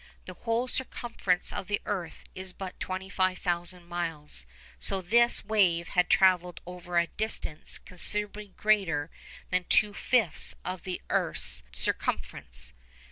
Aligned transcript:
The 0.25 0.33
whole 0.33 0.67
circumference 0.67 1.53
of 1.53 1.67
the 1.67 1.79
earth 1.85 2.23
is 2.33 2.53
but 2.53 2.79
25,000 2.79 3.85
miles, 3.85 4.47
so 4.79 4.99
that 4.99 5.11
this 5.11 5.45
wave 5.45 5.89
had 5.89 6.09
travelled 6.09 6.59
over 6.65 6.97
a 6.97 7.05
distance 7.05 7.77
considerably 7.77 8.47
greater 8.57 9.11
than 9.51 9.65
two 9.65 9.93
fifths 9.93 10.55
of 10.65 10.85
the 10.85 11.03
earth's 11.11 11.61
circumference. 11.71 12.73